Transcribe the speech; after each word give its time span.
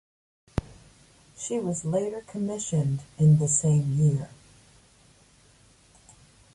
She 1.37 1.59
was 1.59 1.85
later 1.85 2.21
commissioned 2.21 3.01
in 3.19 3.37
the 3.37 3.47
same 3.47 3.93
year. 3.93 4.29